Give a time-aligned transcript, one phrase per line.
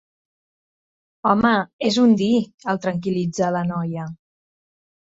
[1.33, 1.51] Home,
[1.91, 4.11] és un dir —el tranquil·litza la noia—.